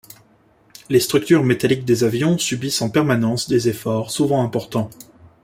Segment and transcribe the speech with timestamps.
[0.89, 4.89] Les structures métalliques des avions subissent en permanence des efforts souvent importants.